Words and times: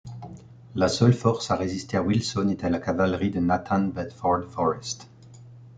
La 0.73 0.87
seule 0.87 1.13
force 1.13 1.51
à 1.51 1.55
résister 1.55 1.95
à 1.95 2.01
Wilson 2.01 2.49
était 2.49 2.71
la 2.71 2.79
cavalerie 2.79 3.29
de 3.29 3.39
Nathan 3.39 3.81
Bedford 3.89 4.45
Forrest. 4.49 5.07